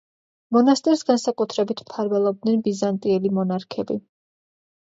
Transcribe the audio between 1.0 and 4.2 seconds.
განსაკუთრებით მფარველობდნენ ბიზანტიელი მონარქები.